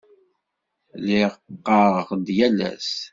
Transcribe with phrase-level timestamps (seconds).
[0.99, 1.31] Lliɣ
[1.67, 2.91] ɣɣareɣ-d yal ass.